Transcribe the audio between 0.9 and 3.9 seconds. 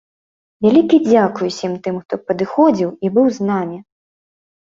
дзякуй ўсім тым, хто падыходзіў і быў з намі!